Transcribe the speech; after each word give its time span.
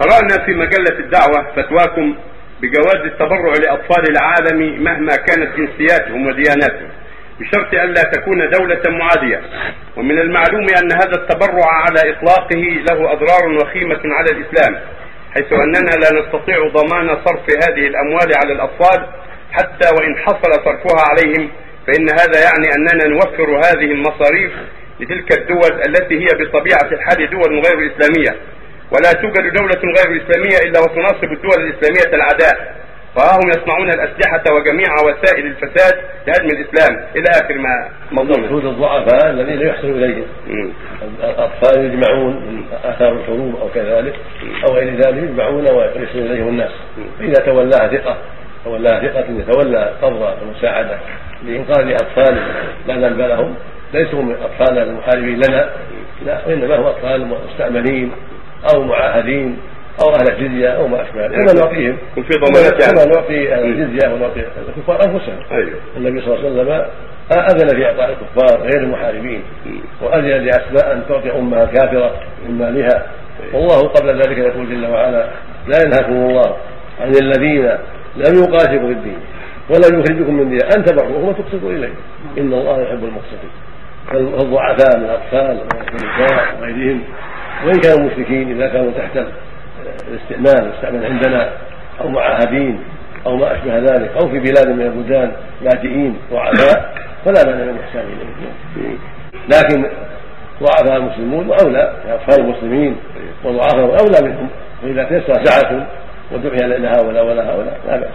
قرأنا 0.00 0.44
في 0.46 0.54
مجلة 0.54 0.98
الدعوة 0.98 1.52
فتواكم 1.56 2.14
بجواز 2.62 3.06
التبرع 3.06 3.52
لأطفال 3.52 4.10
العالم 4.10 4.84
مهما 4.84 5.16
كانت 5.16 5.56
جنسياتهم 5.56 6.26
ودياناتهم 6.26 6.88
بشرط 7.40 7.74
ألا 7.74 8.02
تكون 8.02 8.50
دولة 8.50 8.82
معادية. 8.86 9.40
ومن 9.96 10.18
المعلوم 10.18 10.66
أن 10.82 10.92
هذا 10.92 11.14
التبرع 11.22 11.66
على 11.66 12.10
إطلاقه 12.10 12.60
له 12.90 13.12
أضرار 13.12 13.52
وخيمة 13.62 14.00
على 14.04 14.30
الإسلام 14.30 14.80
حيث 15.34 15.52
أننا 15.52 15.90
لا 15.90 16.20
نستطيع 16.20 16.56
ضمان 16.68 17.16
صرف 17.24 17.44
هذه 17.68 17.86
الأموال 17.86 18.32
على 18.44 18.52
الأطفال 18.52 19.06
حتى 19.52 19.88
وإن 19.98 20.16
حصل 20.18 20.52
صرفها 20.52 21.04
عليهم 21.10 21.50
فإن 21.86 22.08
هذا 22.10 22.40
يعني 22.40 22.68
أننا 22.76 23.08
نوفر 23.14 23.56
هذه 23.58 23.92
المصاريف 23.92 24.52
لتلك 25.00 25.38
الدول 25.38 25.82
التي 25.88 26.14
هي 26.18 26.26
بطبيعة 26.40 26.88
الحال 26.92 27.30
دول 27.30 27.60
غير 27.66 27.92
إسلامية. 27.92 28.40
ولا 28.92 29.12
توجد 29.12 29.52
دولة 29.52 29.80
غير 29.98 30.22
إسلامية 30.22 30.58
إلا 30.70 30.80
وتناصب 30.80 31.32
الدول 31.32 31.66
الإسلامية 31.66 32.16
العداء 32.16 32.76
وهم 33.16 33.48
يصنعون 33.48 33.88
الأسلحة 33.88 34.42
وجميع 34.54 34.86
وسائل 35.04 35.46
الفساد 35.46 35.94
لهدم 36.26 36.48
الإسلام. 36.56 37.06
إلى 37.16 37.26
آخر 37.30 37.54
ما 37.54 37.88
مضمون 38.12 38.34
المقصود 38.34 38.64
الضعفاء 38.64 39.30
الذين 39.30 39.60
يحسن 39.60 39.90
إليهم 39.90 40.24
الأطفال 41.24 41.84
يجمعون 41.84 42.66
آثار 42.84 43.12
الحروب 43.12 43.56
أو 43.60 43.68
كذلك 43.74 44.14
أو 44.68 44.74
غير 44.74 44.94
ذلك 44.94 45.22
يجمعون 45.22 45.70
ويحسن 45.70 46.18
إليهم 46.18 46.48
الناس. 46.48 46.70
فإذا 47.18 47.44
تولاها 47.46 47.88
ثقة 47.88 48.16
تولاها 48.64 49.00
ثقة 49.00 49.24
يتولى 49.38 49.92
قبض 50.02 50.34
المساعدة 50.42 50.98
لإنقاذ 51.44 51.92
أطفال 51.92 52.38
لا 52.86 52.94
ذنب 52.94 53.20
لهم 53.20 53.54
ليسوا 53.94 54.22
من 54.22 54.36
أطفال 54.42 54.78
المحاربين 54.78 55.36
لنا. 55.36 55.70
لا 56.26 56.40
وإنما 56.46 56.76
هم 56.76 56.84
أطفال 56.84 57.26
مستأمنين 57.50 58.12
أو 58.74 58.82
معاهدين 58.82 59.58
أو 60.02 60.08
أهل 60.10 60.32
الجزيه 60.32 60.68
أو 60.68 60.88
ما 60.88 61.02
أشبه 61.02 61.26
ذلك. 61.26 61.34
كما 61.34 61.52
نعطيهم. 61.52 61.96
في 62.14 62.38
ضمانات 62.38 62.84
كما 62.84 63.04
نعطي 63.04 63.54
أهل 63.54 63.64
الجزية 63.64 64.14
ونعطي 64.14 64.40
الكفار 64.68 65.04
أنفسهم. 65.04 65.38
أيوه. 65.50 65.80
النبي 65.96 66.20
صلى 66.20 66.34
الله 66.34 66.44
عليه 66.44 66.50
وسلم 66.50 66.86
أذن 67.32 67.76
في 67.76 67.86
اعطاء 67.86 68.10
الكفار 68.10 68.60
غير 68.60 68.80
المحاربين. 68.82 69.42
وأذن 70.02 70.26
لأسماء 70.26 70.92
أن 70.92 71.02
تعطي 71.08 71.38
أمها 71.38 71.64
كافرة 71.64 72.20
من 72.48 72.58
مالها. 72.58 73.06
والله 73.52 73.88
قبل 73.88 74.08
ذلك 74.08 74.38
يقول 74.38 74.68
جل 74.68 74.86
وعلا 74.86 75.28
لا 75.66 75.82
ينهاكم 75.86 76.12
الله 76.12 76.56
عن 77.00 77.12
الذين 77.22 77.64
لم 78.16 78.44
يقاتلوا 78.44 78.88
في 78.88 78.92
الدين 78.92 79.18
ولم 79.70 80.00
يخرجكم 80.00 80.34
من 80.34 80.50
دين 80.50 80.60
ان 80.76 80.84
تبروهم 80.84 81.28
وتقسطوا 81.28 81.70
اليه 81.70 81.94
إن 82.38 82.52
الله 82.52 82.82
يحب 82.82 83.04
المقسطين. 83.04 83.50
فالضعفاء 84.12 84.98
من 84.98 85.04
الأطفال 85.04 85.60
والنساء 85.74 86.56
وغيرهم. 86.60 87.02
وإن 87.64 87.80
كانوا 87.80 88.06
مشركين 88.10 88.50
إذا 88.50 88.68
كانوا 88.68 88.92
تحت 88.92 89.26
الاستئمان 90.08 90.72
يستعمل 90.72 91.06
عندنا 91.06 91.50
أو 92.00 92.08
معاهدين 92.08 92.80
أو 93.26 93.36
ما 93.36 93.56
أشبه 93.56 93.78
ذلك 93.78 94.10
أو 94.22 94.28
في 94.28 94.38
بلاد 94.38 94.68
من 94.68 94.82
البلدان 94.82 95.32
لاجئين 95.62 96.16
ضعفاء 96.32 96.94
فلا 97.24 97.44
مانع 97.46 97.64
من 97.64 97.70
الإحسان 97.70 98.04
إليهم. 98.04 98.98
لكن 99.48 99.90
ضعفاء 100.62 100.96
المسلمون 100.96 101.48
واولى 101.48 101.92
أطفال 102.08 102.44
المسلمين 102.44 102.96
وضعفاء 103.44 103.80
أولى 103.80 104.28
منهم 104.28 104.48
فاذا 104.82 105.04
تيسر 105.04 105.44
سعة 105.44 105.86
ودعي 106.32 106.78
لهؤلاء 106.78 107.24
ولا 107.26 107.50
هؤلاء 107.50 107.80
لا 107.88 107.96
بأس. 107.96 108.10